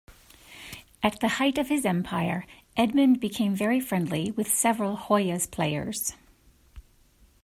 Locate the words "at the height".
1.03-1.59